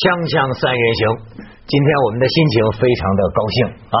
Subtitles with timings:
[0.00, 1.02] 锵锵三人行，
[1.68, 3.56] 今天我们的心情非常的高兴
[3.92, 3.98] 啊，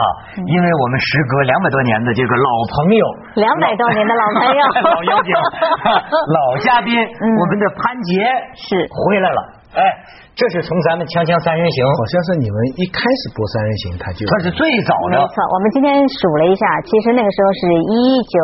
[0.48, 3.04] 因为我们时隔两百多年的这个老朋友，
[3.36, 8.24] 两百多年的老朋友， 老妖精，老嘉宾，我们的潘杰
[8.56, 8.80] 是。
[8.88, 9.40] 回来了，
[9.76, 9.80] 哎，
[10.40, 15.36] 这是从咱们锵锵三人行，好像是你们一开始播三人行，他就他是最早的，没错。
[15.52, 17.60] 我们今天数了一下，其实那个时候是
[17.92, 18.36] 一九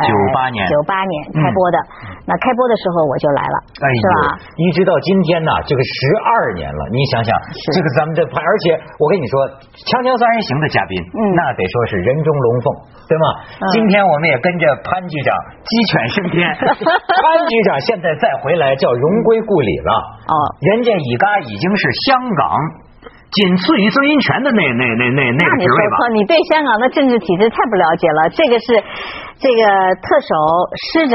[0.00, 0.64] 九八年。
[0.64, 1.76] 九八年开播的。
[2.24, 4.40] 那开播的时候我就来了，哎是吧？
[4.56, 5.92] 一直到今天呢，这个十
[6.24, 7.36] 二年了，你想想，
[7.68, 9.34] 这个咱们这潘，而且我跟你说，
[9.92, 11.20] 锵锵三人行的嘉宾，嗯。
[11.36, 12.66] 那得说是人中龙凤，
[13.12, 13.26] 对吗？
[13.60, 13.64] 嗯。
[13.76, 15.28] 今天我们也跟着潘局长
[15.68, 19.92] 鸡犬升天， 潘局长现在再回来叫荣归故里了，
[20.32, 20.34] 哦。
[20.64, 22.46] 人家乙嘎已经是香港
[23.30, 25.94] 仅次于曾荫权的那那那那那那你说个职位吧？
[25.98, 28.26] 错，你对香港的政治体制太不了解了。
[28.34, 28.74] 这个是
[29.38, 29.62] 这个
[30.02, 30.34] 特首、
[30.90, 31.14] 师长、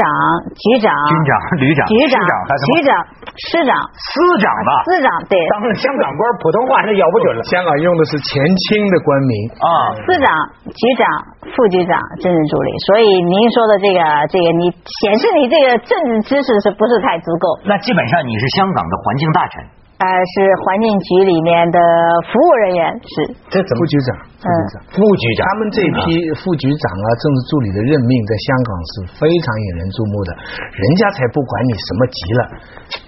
[0.56, 2.16] 局长、军长、旅长、局长
[2.56, 2.90] 局长、
[3.36, 4.72] 师长、司长吧？
[4.88, 9.68] 司长，对，当了香港官，普通话是咬不准了香港用的是前清的官名啊！
[10.00, 10.26] 司长、
[10.72, 11.04] 局长、
[11.52, 12.70] 副局长、政治助理。
[12.88, 14.00] 所以您说的这个
[14.32, 17.60] 这个，你显示你这个政治知识是不是太足够？
[17.68, 19.52] 那基本上你是香港的环境大臣，
[19.96, 21.80] 呃，是环境局里面的
[22.28, 23.14] 服务人员，是
[23.48, 24.74] 这怎副局长，副局长。
[24.92, 25.40] 副局长？
[25.48, 26.04] 他们这批
[26.36, 30.36] 副局长啊、政治助理的任命，在香港是非常引人注目的。
[30.76, 32.40] 人家才不管你什么级了，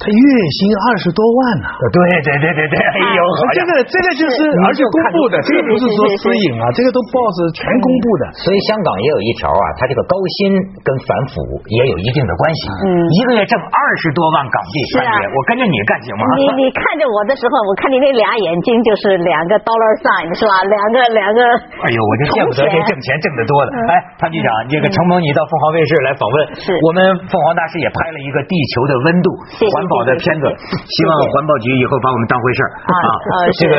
[0.01, 0.25] 他月
[0.57, 3.21] 薪二十多万呢、呃对对对对对，哎呦，
[3.53, 8.33] 这个这个就是，而且公布的，这个不是说私隐啊，这个都报纸全公布的。
[8.41, 12.61] 所以香港也有一条啊，它这个高薪跟反腐也有一定的关系。
[12.81, 16.25] 嗯一个月挣二十多万港币，是啊，我跟着你干行吗？
[16.41, 20.63] 你你看着我的时候，我看你那俩眼睛就是两个 dollar sign 是吧？
[20.67, 21.41] 两个两个。
[21.83, 23.69] 哎呦，我就见不得这挣钱挣得多的。
[23.91, 26.71] 哎，潘局长，这个承蒙你到凤凰卫视来访问，是。
[26.87, 29.29] 我们凤凰大师也拍了一个《地球的温度
[29.75, 30.45] 环保的片子，
[30.87, 32.71] 希望环保局以后把我们当回事儿。
[32.87, 32.93] 啊
[33.29, 33.75] 呃这个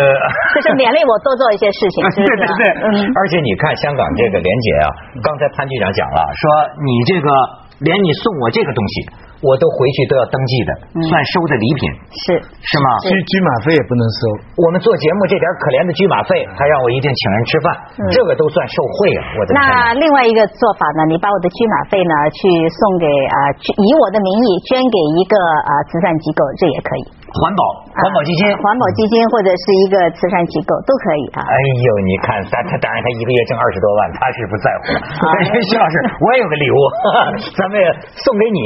[0.56, 1.97] 就是勉励我多做一些事情？
[2.19, 4.88] 对对对，嗯，而且你看香港这个廉洁啊，
[5.24, 6.44] 刚才潘局长讲了，说
[6.84, 7.28] 你这个
[7.85, 8.94] 连你送我这个东西，
[9.39, 12.88] 我都回去都要登记的，算收的礼品，是是吗？
[13.07, 14.22] 居居马费也不能收，
[14.59, 17.67] 我们做节目这点可怜的车马费，还让我一定请人吃饭，
[18.11, 19.22] 这个都算受贿啊！
[19.39, 19.50] 我的！
[19.55, 27.03] 那另外一个做法呢，你把我的车马费呢去送给啊、去以我的名义捐给一个啊、慈善机构，这也可以。
[27.38, 27.62] 环保
[27.94, 31.45] 环保基金，环保基金或者是一个慈善机构都可以啊。
[31.45, 34.97] 哎呦，你看他他当然他一个月挣二十多万，他是不在乎的。
[35.06, 35.25] 啊
[35.69, 36.78] 徐老师，我也有个礼物，
[37.59, 37.85] 咱们也
[38.25, 38.59] 送给你，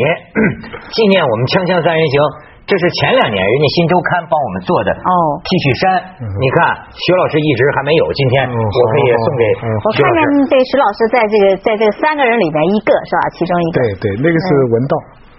[0.96, 2.16] 纪念我们锵锵三人行。
[2.63, 5.12] 这是前两年人家新周刊帮我们做的哦
[5.44, 6.63] T 恤衫，你看
[6.96, 10.00] 徐老师一直还没有，今天嗯我可以送给嗯我看。
[10.00, 13.22] 见这徐老师在这个在这三个人里面一个是吧？
[13.35, 14.94] 其中一个对对，那个是文道，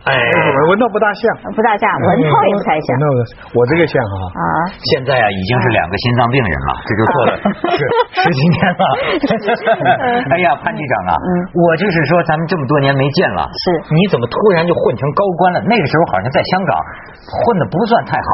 [0.05, 1.23] 哎，闻到不大像，
[1.57, 2.89] 不大像，文涛也不太像
[3.57, 4.15] 我这个像哈。
[4.37, 4.45] 啊。
[4.93, 7.31] 现在啊，已经是两个心脏病人了，这就做了
[7.73, 7.81] 十
[8.21, 8.85] 十几年了。
[10.29, 11.13] 哎呀，潘局长啊，
[11.57, 15.65] 我就是说，咱们这么多年没见了，是你怎么突然就混成高官了？
[15.65, 16.73] 那个时候好像在香港
[17.25, 18.29] 混的不算太好，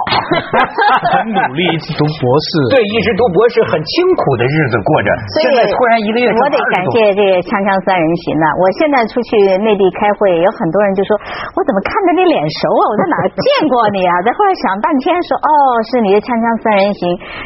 [1.14, 2.50] 很努力，一直读博士。
[2.74, 5.08] 对，一直读博士，很清苦的日子过着。
[5.38, 8.46] 现在突然一个月挣我得20多感谢这个锵锵三人行呢。
[8.58, 9.30] 我现在出去
[9.62, 11.14] 内地开会，有很多人就说，
[11.60, 12.82] 我怎么看着你脸熟啊？
[12.88, 14.12] 我在哪儿 见过你啊？
[14.24, 15.48] 再后来想半天说，哦，
[15.92, 17.02] 是你的锵锵三人行，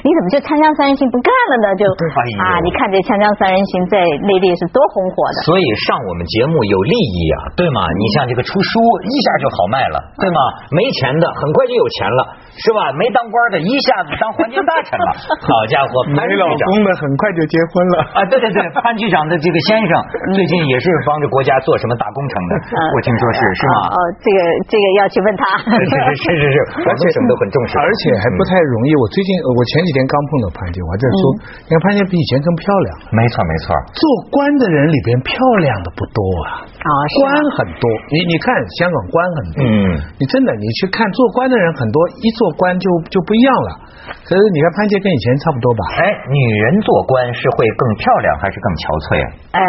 [0.07, 1.67] 你怎么就锵锵三人行不干了呢？
[1.75, 1.83] 就
[2.39, 5.43] 啊，你看这锵锵三人行在内地是多红火的。
[5.51, 7.83] 所以上我们节目有利益啊，对吗？
[7.99, 8.71] 你像这个出书
[9.03, 10.39] 一下就好卖了，对吗？
[10.71, 12.21] 没钱的很快就有钱了，
[12.55, 12.95] 是吧？
[12.95, 15.11] 没当官的一下子当环境大臣了，
[15.43, 16.65] 好家伙，没老潘局长。
[16.71, 18.15] 公的很快就结婚了。
[18.15, 19.91] 啊，对对对，潘局长的这个先生
[20.39, 22.55] 最近也是帮着国家做什么大工程的，
[22.95, 23.75] 我听说是是吗？
[24.05, 24.39] 哦，这个
[24.69, 25.43] 这个要去问他。
[25.65, 28.93] 是是是是是，广东省都很重视，而且还不太容易。
[29.01, 31.21] 我最近呃我前几天刚碰到潘姐，我还在说，
[31.65, 32.89] 你看潘姐比以前更漂亮。
[33.17, 35.33] 没错没错，做官的人里边漂
[35.65, 37.23] 亮的不多啊，啊，官
[37.57, 37.85] 很多。
[38.13, 39.73] 你你看香港官很多，嗯
[40.21, 43.71] 你真的你去看做官的人很多，一做官就就不一样了。
[44.05, 45.81] 可是你看潘姐跟以前差不多吧？
[45.97, 49.27] 哎，女人做官是会更漂亮还是更憔悴啊？
[49.57, 49.61] 呃，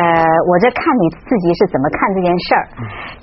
[0.52, 2.64] 我这看你自己是怎么看这件事儿。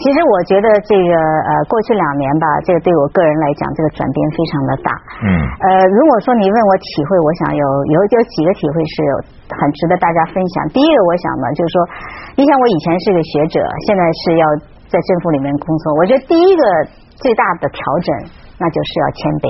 [0.01, 4.89] 其实我觉得这个呃，过去两年吧，这个对我个人来讲，这个转变非常的大。
[5.25, 5.67] 嗯呃，
[5.97, 9.15] 如果说你问我体会，我想有有有几个体会是有
[9.57, 10.69] 很值得大家分享。
[10.71, 11.77] 第一个，我想呢，就是说，
[12.37, 13.59] 你想我以前是个学者，
[13.89, 14.45] 现在是要
[14.93, 16.63] 在政府里面工作，我觉得第一个
[17.17, 18.11] 最大的调整，
[18.59, 19.47] 那就是要谦卑。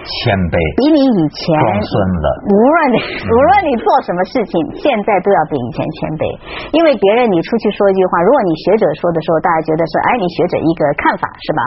[0.00, 6.24] 谦卑，比你以前装孙子，无论你无论你做什么事情，现在都要比以前谦卑。
[6.72, 11.60] 因为别人你出去说一句话，如果你学者说的时候，大家觉得是，哎，你学者一个看法是吧？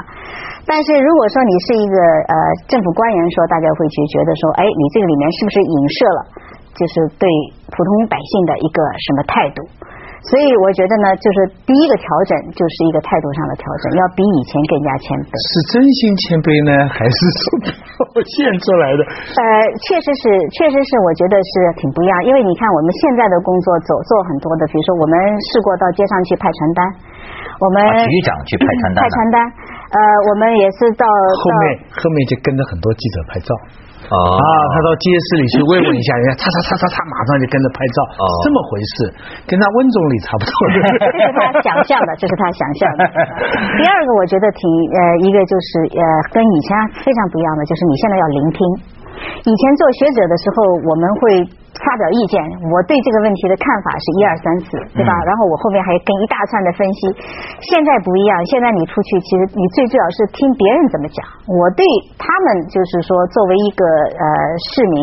[0.65, 1.97] 但是如果说你是一个
[2.31, 2.35] 呃
[2.71, 6.19] 政府官员说，大家会去觉得说，哎，你这个里面是不是影射了，
[6.73, 7.25] 就是对
[7.69, 9.61] 普通百姓的一个什么态度？
[10.23, 15.35] 所以我觉得呢，就是第一个调整就是一个态度上的调整，要比以前更加谦卑。
[15.35, 17.43] 是真心谦卑呢，还是说
[18.23, 19.01] 现出来的？
[19.03, 19.43] 呃，
[19.87, 20.23] 确实是，
[20.55, 22.13] 确实是，我觉得是挺不一样。
[22.25, 25.13] 因为你看，我们现在的工作走做很多的，比如说我们
[25.51, 26.79] 试过到街上去派传单，
[27.59, 27.77] 我们
[28.07, 29.37] 局长去派传单，派传单。
[29.93, 31.63] 呃，我们也是到后面
[31.93, 33.49] 后面就跟着很多记者拍照。
[34.03, 34.15] 啊，
[34.71, 37.97] 他到街市里去慰问一下人家，擦擦擦擦擦，马上就跟着拍照，
[38.43, 38.95] 这么回事，
[39.47, 40.51] 跟他温总理差不多。
[41.13, 43.01] 这是他想象的，这是他想象的。
[43.79, 46.03] 第二个，我觉得挺呃，一个就是呃，
[46.35, 46.69] 跟以前
[47.01, 48.59] 非常不一样的，就是你现在要聆听。
[49.47, 50.57] 以前做学者的时候，
[50.89, 51.62] 我们会。
[51.73, 52.37] 发表意见，
[52.69, 55.11] 我对这个问题的看法是一二三四，对吧？
[55.25, 56.99] 然后我后面还跟一大串的分析。
[57.65, 61.17] 现在不一样，现在你出去，其实你最主要是听别人怎么讲。
[61.49, 61.81] 我对
[62.21, 63.81] 他们就是说，作为一个
[64.13, 64.25] 呃
[64.69, 64.97] 市民，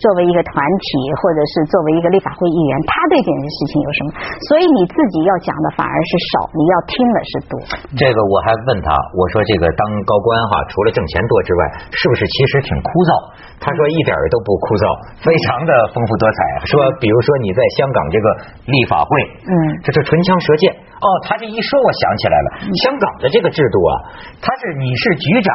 [0.00, 0.88] 作为一个团体，
[1.20, 4.08] 或者是作为一个立法会议员，他对这件事情有什么？
[4.48, 7.54] 所以你自己要讲的反而是少，你要听的是多。
[8.00, 11.60] 这个我还问他，我说这个当高官哈，除了挣钱多之外，
[11.92, 13.12] 是不是其实挺枯燥？
[13.60, 14.84] 他说一点都不枯燥，
[15.20, 16.13] 非常的丰富。
[16.18, 18.26] 多彩说，比如说你在香港这个
[18.66, 19.10] 立法会，
[19.46, 19.52] 嗯，
[19.82, 20.72] 这是唇枪舌剑。
[21.04, 22.48] 哦，他这一说，我想起来了，
[22.80, 23.92] 香港的这个制度啊，
[24.40, 25.52] 他是你是局长，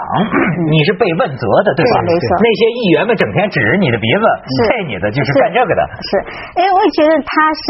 [0.70, 1.96] 你是被问责的，对吧？
[2.06, 2.26] 没错。
[2.38, 4.24] 那些议员们整天指着你的鼻子，
[4.70, 5.82] 配你的就是干这个的。
[6.06, 6.10] 是，
[6.54, 7.66] 哎，我也觉得他是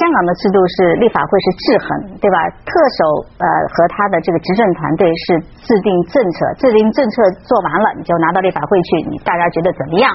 [0.00, 2.38] 香港的制度是立法会是制衡，对吧？
[2.64, 3.00] 特首
[3.36, 3.46] 呃
[3.76, 5.36] 和他的这个执政团队是
[5.68, 10.08] 制定政策，制定政策做完了，你就拿到立法会去，你大家觉得怎么样？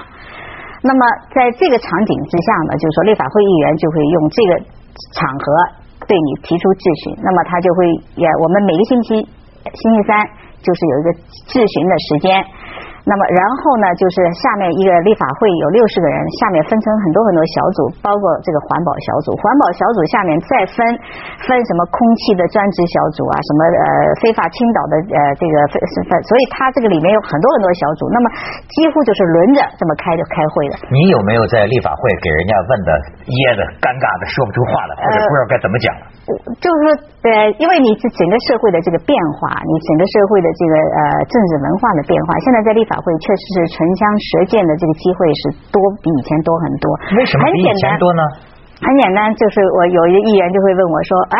[0.84, 1.02] 那么
[1.32, 4.52] 在这个场景之下呢，就是说立法会议员就会用这个
[5.16, 5.46] 场合
[6.06, 7.88] 对你提出质询，那么他就会
[8.20, 9.16] 也我们每个星期
[9.72, 10.20] 星期三
[10.60, 11.08] 就是有一个
[11.48, 12.44] 质询的时间。
[13.04, 20.80] 那么，然后呢，就是下面一个立法会有六十个人，下面分成很多很多小组，包括这个环保小组，环保小组下面再分
[21.44, 23.84] 分什么空气的专职小组啊，什么呃
[24.24, 25.76] 非法倾倒的呃这个分
[26.08, 28.26] 分，所以它这个里面有很多很多小组，那么
[28.72, 30.88] 几乎就是轮着这么开就开会的。
[30.88, 32.90] 你有没有在立法会给人家问的
[33.28, 35.92] 噎的尴尬的说不出话来，或者不知道该怎么讲？
[36.56, 36.88] 就是说
[37.28, 42.93] 呃，因为你是整个社会的这个变化，你整个社会的这个呃政治文化的变化，现在在立法。
[43.02, 45.42] 会确实是唇枪舌剑的这个机会是
[45.72, 46.86] 多比以前多很多。
[47.18, 48.22] 为什么比以前多呢？
[48.84, 51.38] 很简单，就是我有一个议员就会问我说：“哎，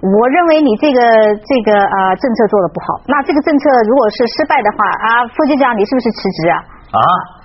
[0.00, 1.00] 我认为你这个
[1.44, 5.06] 这个啊政策做的不好，那这个政策如果是失败的话啊，
[5.36, 6.56] 副局长你是不是辞职啊？”
[6.96, 7.37] 啊。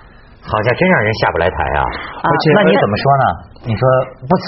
[0.44, 1.82] 好像真让人下不来台啊！
[2.20, 3.26] 而且那你怎么说呢？
[3.64, 3.84] 你说
[4.28, 4.46] 不辞？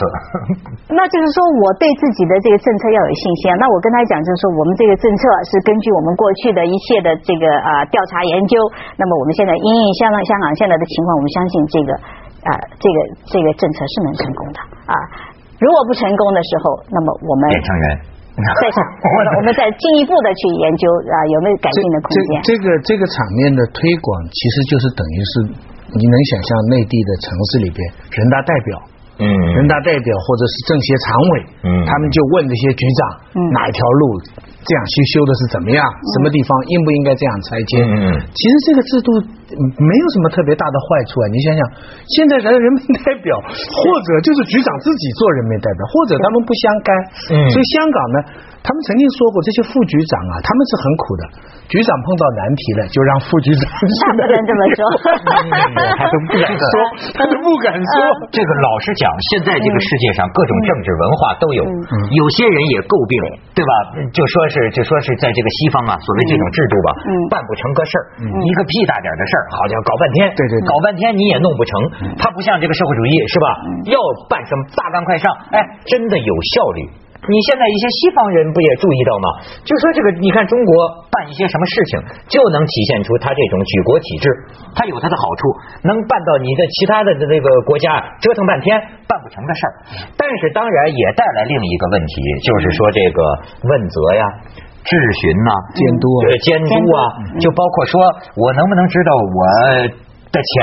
[0.92, 3.47] 那就是说我对自己的这个政策要有信心。
[3.56, 8.59] 那我跟他讲，就是说我们这个政策是根据我们过去的一切的这个啊调查研究。
[9.00, 11.92] 那么我们现在因应香港香港现在的情况，我们相信这个
[12.44, 12.98] 啊这个
[13.31, 14.59] 这个政策是能成功的
[14.91, 14.95] 啊。
[15.63, 17.86] 如果不成功的时候，那么我们变成人。
[18.35, 18.77] 再想，
[19.39, 22.29] 我们再进一步的去研究啊，有没有改进的空间？
[22.43, 25.33] 这个这个场面的推广，其实就是等于是，
[25.95, 27.79] 你能想象内地的城市里边，
[28.11, 28.71] 人大代表，
[29.23, 31.33] 嗯，人大代表或者是政协常委，
[31.63, 33.01] 嗯，他们就问这些局长，
[33.36, 34.19] 嗯，哪一条路？
[34.65, 35.79] 这样修修的是怎么样？
[36.17, 37.86] 什么地方应不应该这样拆迁？
[37.86, 38.07] 嗯嗯。
[38.33, 39.10] 其实这个制度
[39.53, 41.25] 没有什么特别大的坏处啊！
[41.29, 41.61] 你想想，
[42.17, 46.89] 现在咱人民代表，或者就是局长自己做人民代表，或者他们不相干。
[47.29, 47.33] 嗯。
[47.53, 48.17] 所以香港呢？
[48.65, 51.23] 他们曾经说过，这些副局长啊，他们是很苦的。
[51.69, 53.69] 局长碰到难题了，就让副局长。
[53.69, 54.81] 他不能这么说，
[55.93, 56.73] 他都不敢说，
[57.13, 57.93] 他都不敢说。
[58.33, 61.61] 这个老实讲，现在这个世界上各种政治文化都有，
[62.09, 63.13] 有些人也诟病，
[63.53, 63.71] 对吧？
[64.09, 66.89] 就说是就说是在这个西方啊，所谓这种制度吧，
[67.29, 71.72] 办不成个事儿，一个屁大点的事儿，好像搞半天，对对，搞半天你也弄不成。
[72.15, 73.48] 他不像这个社会主义，是吧？
[73.92, 74.00] 要
[74.32, 77.04] 办什么大干快上，哎，真的有效率。
[77.25, 79.27] 你现在一些西方人不也注意到吗？
[79.65, 80.70] 就说这个，你看中国
[81.10, 81.94] 办一些什么事情，
[82.30, 84.25] 就能体现出他这种举国体制，
[84.77, 85.42] 他有他的好处，
[85.82, 88.77] 能办到你的其他的那个国家折腾半天
[89.10, 89.74] 办不成的事儿。
[90.13, 92.13] 但是当然也带来另一个问题，
[92.46, 93.20] 就是说这个
[93.74, 94.24] 问责呀、
[94.86, 96.06] 质询呐、监督、
[96.46, 97.01] 监督啊，
[97.42, 98.00] 就包括说
[98.38, 99.39] 我能不能知道我
[100.32, 100.54] 的钱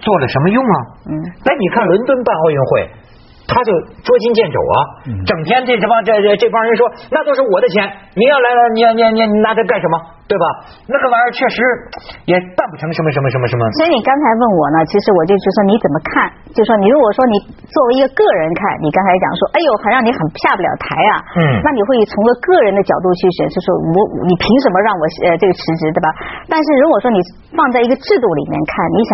[0.00, 0.76] 做了什么用啊？
[1.06, 1.12] 嗯，
[1.44, 3.03] 那你看伦敦办奥运会。
[3.46, 3.70] 他就
[4.02, 4.76] 捉襟见肘啊，
[5.28, 7.84] 整天这这帮这这这帮人说，那都是我的钱，
[8.16, 10.44] 你要来了，你要你你你拿它干什么，对吧？
[10.88, 11.56] 那个玩意儿确实
[12.24, 13.62] 也办不成什么什么什么什么。
[13.76, 16.14] 所以你刚才问我呢，其实我就就说你怎么看？
[16.56, 17.36] 就说你如果说你
[17.68, 26.08] 作为一个个人看，你刚才讲说，哎呦，还让你很下不了台啊，嗯，那你会从个个人的角度去选，就说我你凭什么让我呃这个辞职，对吧？
[26.48, 27.20] 但是如果说你
[27.52, 29.12] 放在一个制度里面看，你想。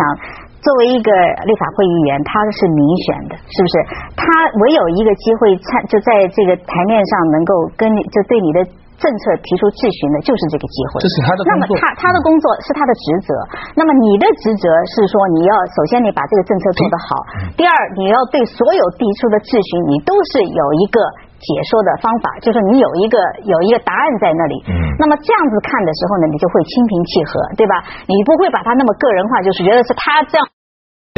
[0.61, 1.09] 作为一个
[1.49, 3.73] 立法会议员，他是民选的，是不是？
[4.13, 4.23] 他
[4.61, 8.61] 唯有一个机会参，就在这个台面上能够跟你就对你的
[9.01, 11.01] 政策提出质询的，就是这个机会。
[11.01, 13.33] 这是他的那么他他的工作是他的职责。
[13.73, 17.09] 那么你的职责是说，你要首先你把这个政策做得好，
[17.57, 21.01] 第二你要对所有提出的质询，你都是有一个。
[21.41, 23.17] 解说的方法就是你有一个
[23.49, 27.81] 有一个答案在那里，嗯，那么这样子看的时候呢，你就会心平气和，对吧？
[28.05, 30.45] 你不会把它那么个人化，就是觉得是他这样。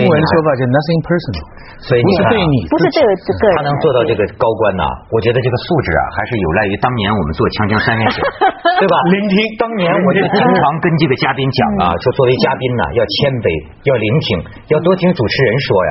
[0.01, 1.45] 英文说法叫 nothing personal，
[1.85, 3.62] 所以不是对你，不是这个这个。
[3.62, 4.81] 他能做到这个高官呢？
[5.13, 8.17] 我觉得这个素质啊，还是有赖于当年我们做锵锵三人行，
[8.81, 8.95] 对吧？
[9.13, 13.47] 聆听，当年我就经常跟这个嘉宾讲啊，说作为嘉宾呢，要谦卑，
[13.85, 14.27] 要聆听，
[14.73, 15.89] 要多听主持人说呀。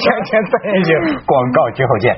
[0.00, 0.90] 锵锵三人行，
[1.28, 2.08] 广告之后见。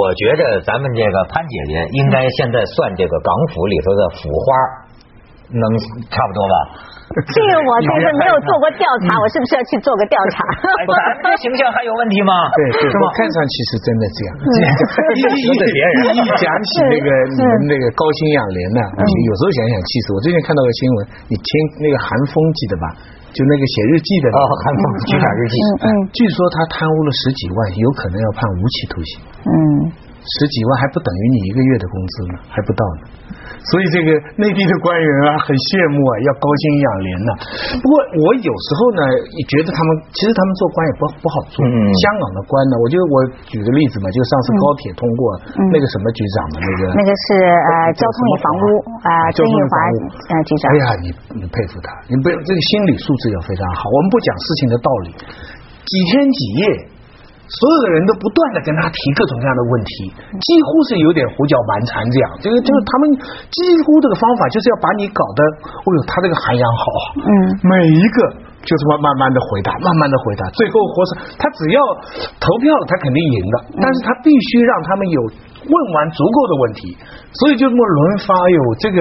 [0.00, 4.48] 我觉着咱们这个潘姐姐应该现在算这个港府里头的府花，
[5.52, 5.64] 能
[6.10, 6.54] 差不多吧？
[7.10, 10.46] 这个我就是没有做过调查，我是不是要去做个调查？
[10.62, 12.30] 咱们这形象还有问题吗？
[12.54, 13.10] 对，是吗？
[13.18, 14.30] 看上去是真的这样。
[15.18, 20.16] 一一一讲起那个你们那个高薪养廉呢，有时候想想气死我。
[20.22, 21.50] 最近看到个新闻，你听
[21.82, 22.86] 那个韩风记得吧？
[23.34, 25.54] 就那个写日记的哦，韩风局长日记。
[25.82, 29.10] 嗯，据说他贪污了十几万，有可能要判无期徒刑。
[29.50, 29.54] 嗯，
[30.20, 33.02] 十几万还不等于你一个月的工资呢，还不到呢。
[33.60, 34.08] 所以这个
[34.40, 37.30] 内地的官员啊，很羡慕啊，要高薪养廉呐。
[37.76, 37.92] 不过
[38.24, 39.00] 我有时候呢，
[39.36, 41.60] 也觉得他们其实他们做官也不不好做。
[41.60, 43.16] 香港的官呢，我就我
[43.52, 45.20] 举个例子嘛，就上次高铁通过
[45.72, 48.64] 那个什么局长的，那个那个是呃交通与房屋
[49.04, 50.64] 啊，曾玉华呃局长。
[50.68, 53.92] 哎呀，你你佩服他，你不这个心理素质要非常好。
[53.92, 55.08] 我们不讲事情的道理，
[55.84, 56.64] 几天几夜。
[57.50, 59.92] 所有的人都不断的跟他提各种各样的问题，
[60.38, 62.26] 几乎是有点胡搅蛮缠这样。
[62.38, 63.02] 这个就是他们
[63.50, 66.84] 几乎这个方法就是要把你搞得，哦呦，他这个涵养好，
[67.18, 67.30] 嗯，
[67.66, 68.18] 每一个
[68.62, 71.78] 就是慢慢慢的回答，慢慢的回答，最后活成他只要
[72.38, 75.20] 投票了，他肯定赢的，但是他必须让他们有。
[75.68, 76.96] 问完足够的问题，
[77.36, 78.96] 所以就这么轮发哟这个。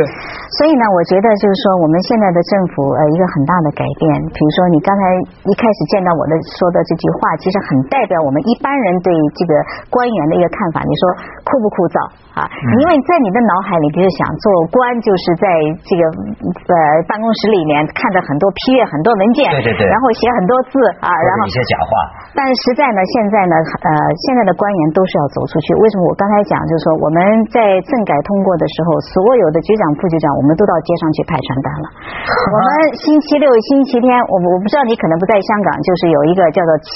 [0.59, 5.01] 所以呢，我觉得就是说，我们现在的政府呃一个很大的改变，比如说你刚才
[5.47, 9.53] 一开始见到我的说的这句话，其实很代表我们一般人对这个
[9.93, 10.83] 官员的一个看法。
[10.83, 11.03] 你说
[11.47, 11.97] 枯不枯燥
[12.35, 12.43] 啊？
[12.49, 15.45] 因为在你的脑海里，就是想做官，就是在
[15.85, 16.03] 这个
[16.43, 16.75] 呃
[17.07, 21.91] 办公室里面看着很多批阅很多文件，对对对，然后写很多字啊，然后一些假话。
[22.36, 23.55] 但是实在呢，现在呢，
[23.86, 23.89] 呃，
[24.25, 25.71] 现在的官员都是要走出去。
[25.79, 26.09] 为什么？
[26.09, 26.36] 我刚才。
[26.50, 27.19] 讲就是说，我们
[27.53, 31.86] 在政改通过的时候，所有的局长、副局长，我们都到街上去派传单了。
[32.25, 36.89] 我们星期六、星期天，我我不知道你可能不在香港，就是有一个叫做起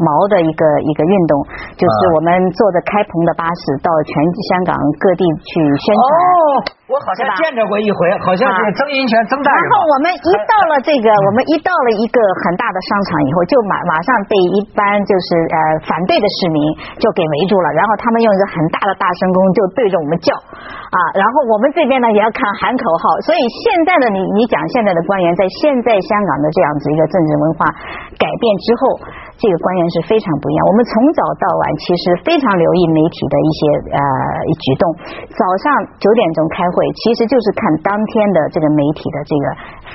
[0.00, 1.36] 毛的一个一个运动，
[1.76, 4.14] 就是我们坐着开篷的巴士到全
[4.56, 4.72] 香港
[5.02, 6.77] 各地去宣传。
[6.88, 9.60] 我好像见着过一回，好像是曾荫权曾大人。
[9.60, 16.56] 然后我们一到了这个，我们一到了一个很大的商场以后，就马马上被一般就是呃反对的市民
[16.96, 27.68] 就给围住了，然后他们用一个很大的大声公就对着我们叫啊，然后我们这边呢也要看喊口号，所以现在的你你讲现在的官员在现在香港的这样子一个政治文化
[28.16, 28.82] 改变之后。
[29.38, 30.60] 这个官员是非常不一样。
[30.66, 33.60] 我们从早到晚其实非常留意媒体的一些
[33.94, 34.02] 呃
[34.58, 34.82] 举动。
[35.30, 35.66] 早上
[36.02, 39.46] 九点钟开会，其实就是看当天的这个媒体的这个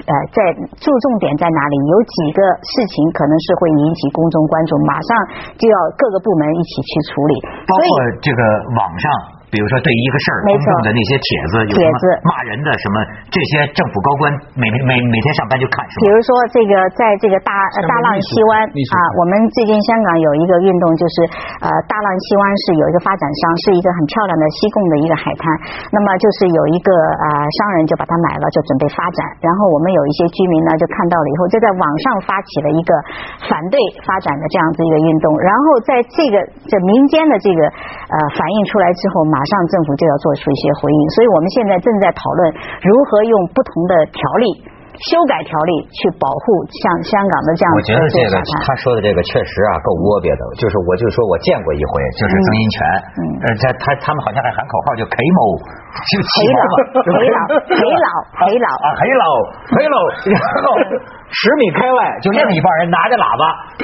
[0.07, 0.37] 呃在
[0.79, 5.11] 注重点在哪里，有几个事情可能是会引起公众关注，马上
[5.59, 7.33] 就要各个部门一起去处理。
[7.67, 7.87] 包括
[8.23, 8.41] 这个
[8.79, 9.42] 网上。
[9.53, 11.95] 比如说，对一个事儿公众的那些帖子，有什么
[12.25, 12.97] 骂人的什么，
[13.29, 15.85] 这些政府高官每每每天上班就看。
[16.01, 17.53] 比如说，这个在这个大
[17.85, 21.15] 大浪西湾啊，我们最近香港有一个运动，就是
[21.61, 25.45] 呃大浪西湾是有一个发展商，是一个很漂亮的西贡的一个海滩。
[25.93, 29.21] 那么就是有一个啊商人就把它买了，就准备发展。
[29.37, 32.91] 然后我们有一些居民呢就看到了以后，就在网上发起了一个
[33.45, 35.29] 反对发展的这样子一个运动。
[35.37, 47.67] 然后在这个这民间的这个呃反映出来之后，马马马上政府就要做出一些回应，所以我们现在正在讨论如何用不同的条例修改条例去保护像香港的这样。
[47.73, 48.33] 我觉得这个
[48.65, 52.77] 他说的这个确实啊够窝别的，就是我就说我见过一回，就是曾荫权，
[53.43, 55.39] 呃，他他他们好像还喊口号叫 K 某，
[56.09, 56.61] 就黑老
[57.01, 57.37] 黑老
[57.73, 58.07] 黑老
[58.37, 58.67] 黑老。
[58.83, 59.25] 啊黑老
[59.73, 59.97] 黑老，
[60.31, 60.65] 然后
[61.27, 63.43] 十米开外就另一帮人拿着喇叭，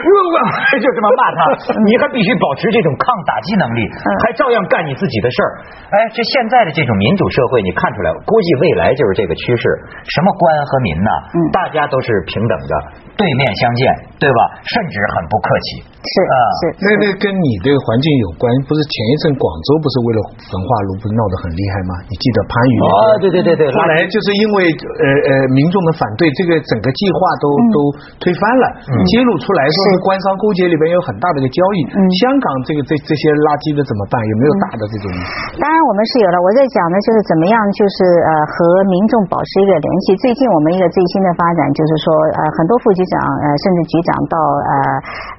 [0.79, 1.39] 就这么骂他，
[1.81, 3.81] 你还必须保持这种抗打击能力，
[4.23, 5.49] 还照样干你自己的事儿。
[5.91, 9.63] 哎，这现在的这种民主社会，你看出来，估计未来就是这个趋势，
[10.07, 11.10] 什么官和民呐，
[11.51, 13.08] 大家都是平等的。
[13.19, 13.83] 对面相见，
[14.15, 14.39] 对吧？
[14.63, 15.83] 甚至很不客气。
[15.99, 16.61] 是啊，是。
[16.79, 21.91] 那那跟你这个环境有关，不是前一阵广州不是为了焚化炉不是闹得很厉害吗？
[22.07, 22.73] 你记得番禺？
[22.79, 23.67] 哦，对对对对。
[23.75, 27.77] 后来就是因为呃呃民众的反对，这个整个计划都都
[28.23, 28.65] 推翻了，
[29.11, 31.79] 揭露出来说是官商勾结里边有很大的一个交易。
[31.91, 34.15] 嗯香港这个这这些垃圾的怎么办？
[34.23, 35.11] 有没有大的这种？
[35.59, 36.39] 当然我们是有的。
[36.39, 38.55] 我在讲的就是怎么样，就是呃和
[38.88, 40.15] 民众保持一个联系。
[40.23, 42.07] 最近我们一个最新的发展就是说
[42.39, 43.03] 呃很多副局。
[43.11, 44.73] 长呃，甚至局长到呃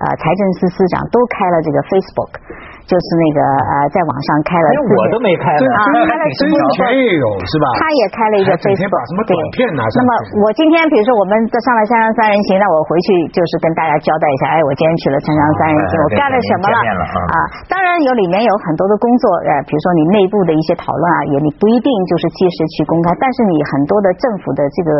[0.02, 2.32] 呃财政司司长都开了这个 Facebook。
[2.88, 6.54] 就是那个呃，在网上开了，我都没开，啊， 开了直播
[6.92, 7.66] 也有是吧？
[7.80, 9.82] 他也开了一个 Facebook，什么短片啊？
[9.84, 10.10] 那么
[10.44, 16.76] 我今天比如说我们在上了《三江三人行》，那我回去就是跟大家交代一下，哎，我今天去了《三江三人行》，我干了什么了
[17.34, 17.36] 啊？
[17.70, 24.90] 当然有里面有很多的工作，呃，比如说你内部的一些讨论啊，也你不一定就是及时去公开，但是你很多的政府的这个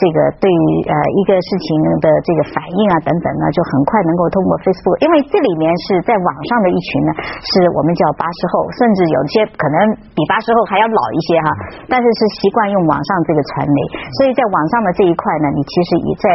[0.00, 1.68] 这个对于呃一个事情
[2.00, 7.12] 的这个反应啊等等呢，就很快能够通过 Facebook，因为这里面是在网上的一群呢。
[7.44, 9.76] 是我们叫八十后，甚至有些可能
[10.12, 11.48] 比八十后还要老一些哈，
[11.88, 13.78] 但是是习惯用网上这个传媒，
[14.20, 16.26] 所以在网上的这一块呢，你其实也在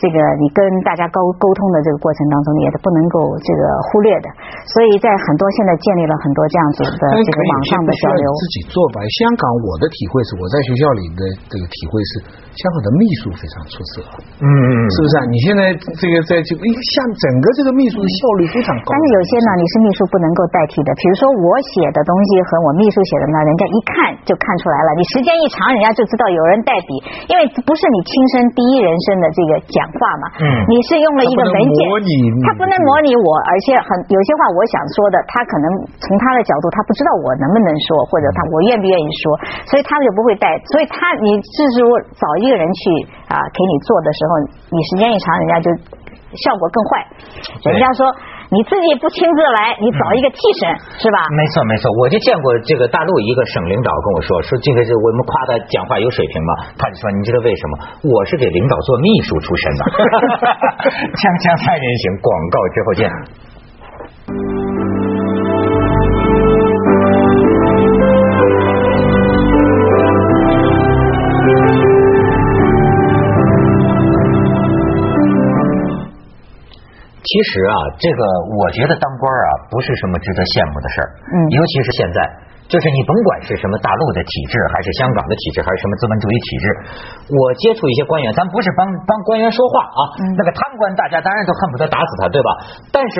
[0.00, 4.28] 这个你跟大家沟沟通的这个过程当中，你也是不能够这个忽略的。
[4.70, 8.24] 所以在很多现在建立了很多这样子的这个网上的交流。
[8.40, 9.00] 自己做吧。
[9.20, 12.12] 香港我的体会是，我在学校里的这个体会是，
[12.54, 14.02] 香港的秘书非常出色。
[14.42, 15.22] 嗯嗯是不是啊？
[15.30, 18.90] 你现在这个在这个像整个这个秘书的效率非常高。
[18.90, 20.90] 但是有些呢，你是秘书不能够代替的。
[20.98, 23.94] 比如说我写的东西和我秘书写的呢，人家一看
[24.26, 24.88] 就看出来了。
[24.98, 26.90] 你时间一长，人家就知道有人代笔，
[27.30, 30.26] 因为不是你亲身第一人称的这个讲话嘛。
[30.42, 30.44] 嗯。
[30.66, 31.80] 你是用了一个文件，
[32.46, 35.66] 他不能模拟我，而且很有些话我想说的，他可能
[36.02, 39.24] 从他的角度，他不知道我能不能说，或者他我愿不愿意说，
[39.70, 40.50] 所以他就不会代。
[40.74, 41.86] 所以他你就是说
[42.18, 42.80] 找一个人去
[43.28, 44.30] 啊给你做的时候，
[44.72, 45.68] 你时间一长，人家就
[46.40, 46.90] 效果更坏。
[47.68, 48.04] 人家说。
[48.50, 50.66] 你自己不亲自来，你找一个替身
[50.98, 51.22] 是吧？
[51.38, 57.72] 没错没错，我就见过这个大陆一个省领导跟我说，说这个是我们夸他讲话有水平嘛，他就说你知道为什么？
[58.10, 59.80] 我是给领导做秘书出身的。
[61.14, 63.06] 锵锵三人行，广告之后见。
[77.30, 78.20] 其实啊，这个
[78.58, 82.18] 我觉得当官啊不是什么值得羡慕的事儿，嗯，尤其是现在，
[82.70, 86.64] 就是你甭管是什么大陆的体制，还是香港的体制，还是什么资本主义体制，
[87.34, 90.00] 我接触一些官员，咱不是帮帮官员说话啊，
[90.38, 92.48] 那个贪官大家当然都恨不得打死他，对吧？
[92.94, 93.18] 但是。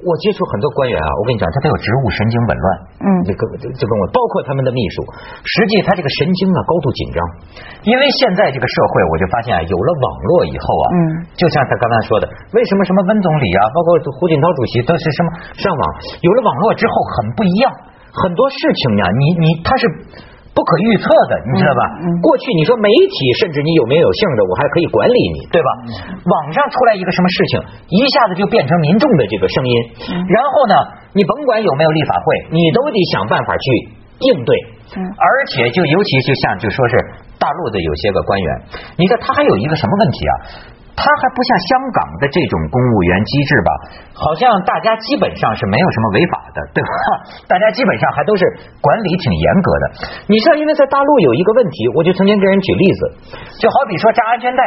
[0.00, 2.66] 我接触很多官员啊，我跟你讲，他都有植物神经紊乱。
[3.04, 5.04] 嗯，这个就跟我，包括他们的秘书，
[5.44, 7.20] 实际他这个神经啊高度紧张。
[7.84, 10.96] 因为现在这个社会，我就发现啊，有了网络以后啊，嗯，
[11.36, 12.24] 就像他刚才说的，
[12.56, 15.28] 为什么什么温总理啊，包括胡锦涛主席都是什么
[15.60, 15.84] 上网？
[16.24, 17.68] 有了网络之后很不一样，
[18.12, 19.86] 很多事情呀，你你他是。
[20.50, 21.82] 不可预测的，你知道吧？
[22.20, 25.70] 过去你说媒体，甚至你有名有姓的，我还可以管理你，对吧？
[26.26, 29.72] 网上出来一个什么事情，一下子就变成民众的这个声音。
[30.26, 30.74] 然后呢，
[31.14, 33.64] 你甭管有没有立法会，你都得想办法去
[34.26, 34.50] 应对。
[34.98, 36.98] 而且就尤其就像就说是
[37.38, 38.50] 大陆的有些个官员，
[38.98, 40.34] 你看他还有一个什么问题啊？
[41.00, 43.70] 他还不像香港的这种公务员机制吧？
[44.12, 46.92] 好像大家基本上是没有什么违法的，对吧？
[47.48, 48.44] 大家基本上还都是
[48.84, 49.84] 管理挺严格的。
[50.28, 53.00] 你知道，因为在大陆有一个问题，我就曾经跟人举例子，
[53.64, 54.60] 就好比说扎安全带，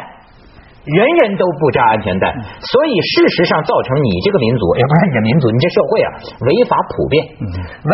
[0.89, 2.25] 人人都不扎安全带，
[2.65, 6.09] 所以事实上造成你这个民族，也不是你的民族，你这社会啊，
[6.49, 7.21] 违法普遍，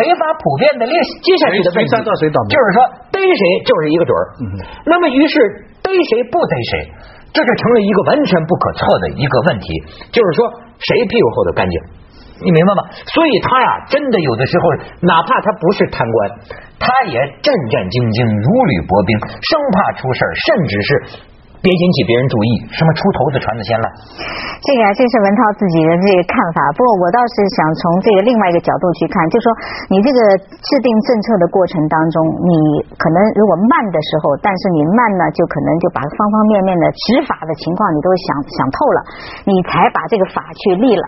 [0.16, 1.92] 法普遍的接接下去的问题，
[2.48, 2.78] 就是说
[3.12, 4.24] 逮谁就是一个准儿。
[4.88, 5.36] 那么于是
[5.84, 6.74] 逮谁不逮谁。
[7.32, 9.66] 这就成了一个完全不可测的一个问题，
[10.10, 11.74] 就是说谁屁股后头干净，
[12.42, 12.80] 你明白吗？
[13.06, 14.64] 所以他呀，真的有的时候，
[15.06, 16.18] 哪怕他不是贪官，
[16.78, 20.88] 他也战战兢兢，如履薄冰，生怕出事甚至是
[21.60, 23.86] 别引起别人注意，什么出头子船子先烂。
[24.60, 26.60] 这个，这是文涛自己的这个看法。
[26.76, 29.46] 不过我倒是想从这个另外一个角度去看，就说
[29.92, 32.52] 你这个制定政策的过程当中，你
[32.96, 38.98] 可能如果慢的时候，但是你慢呢，就可能就把方方面面的执法的情况你都想想透了，
[39.48, 41.04] 你才把这个法去立了。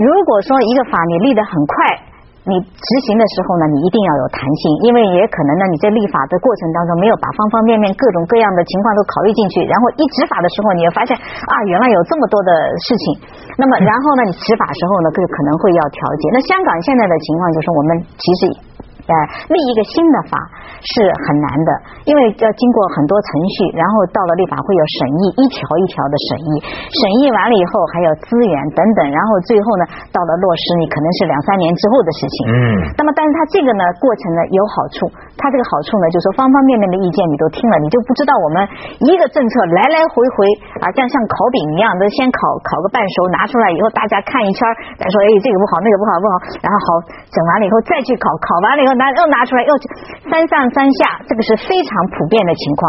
[0.00, 2.13] 如果说一个法你立得很快。
[2.44, 12.52] 你执行的时候呢，你一定要有弹性，因为也可能呢，你在立法的过程当中没有把方方面面各种各样的情况都考虑进去，然后一执法的时候，你会发现啊，原来有这么多的
[12.84, 13.04] 事情。
[13.56, 16.22] 那么，然后呢，你执法时候呢，就可能会要调节。
[16.36, 18.42] 那香港现在的情况就是，我们其实。
[19.04, 19.12] 呃，
[19.52, 20.40] 立一个新的法
[20.80, 21.70] 是很难的，
[22.08, 26.50] 因为要经过很多程序，然后到了立法会有审议，一条一条的审议，
[26.88, 32.36] 审议完了以后还有资源等等，然后最后呢，到了落实，你可能是两三年之后的事情。
[32.48, 32.52] 嗯。
[32.96, 35.04] 那么，但是它这个呢，过程呢有好处，
[35.36, 38.64] 它这个好处呢，就是说方方面面的意见你都听了，你就不知道我们
[39.04, 40.48] 一个政策来来回回
[40.80, 44.64] 啊，这样像烤饼一样的，先烤烤个半熟，拿出来以后大家看一圈，
[44.96, 48.92] 再说哎这个不好，那个不好不好，然后好整完了以后再去烤，烤完了以后。
[48.96, 49.72] 拿又拿出来又
[50.30, 52.82] 三上三下，这个是非常普遍的情况，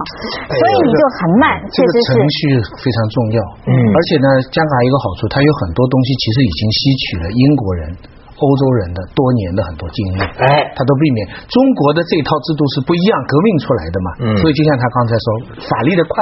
[0.49, 2.39] 所以你就很慢，确实是程序
[2.81, 3.39] 非常重要。
[3.67, 7.81] 嗯，而且呢，香港一个好处，它有很多东西其实已经吸取了英国人、
[8.35, 11.19] 欧洲人的多年的很多经验，哎，他都避免。
[11.47, 15.27] 中国的这套制度是不一样，革命出来的嘛，嗯，所以就像他刚才说，
[15.63, 16.13] 法律的快，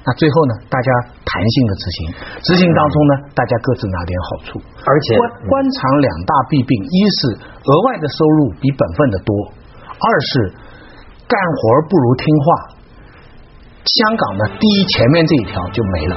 [0.00, 0.88] 那最后呢，大家
[1.28, 1.98] 弹性的执行，
[2.40, 7.20] 执行当中呢，大家各自拿点好处，而且官官场两大弊病，一是。
[7.68, 9.34] 额外的收入比本分的多，
[10.00, 10.48] 二是
[11.28, 12.46] 干活不如听话。
[13.84, 16.16] 香港呢，第一前面这一条就没了，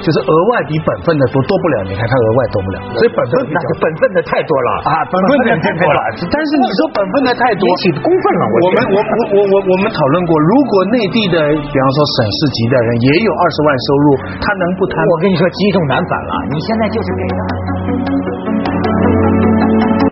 [0.00, 1.76] 就是额外比本分的多多不了。
[1.88, 6.00] 你看他额外多不了，所以本分那就本分的太多了啊，本分的太多了。
[6.32, 8.42] 但是你说本分的太多，引起公愤了。
[8.50, 14.06] 我们我我我我我们讨论过，如果内地的，比方说省市级的人也有二十万收入，
[14.40, 14.96] 他能不贪？
[15.04, 16.32] 我跟你说，积重难返了。
[16.50, 18.19] 你现在就是给他。